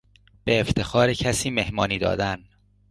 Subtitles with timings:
[0.43, 2.45] به افتخار کسی مهمانی دادن